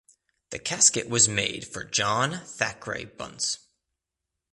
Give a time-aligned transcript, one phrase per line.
[0.49, 3.59] The casket was made for John Thackray Bunce.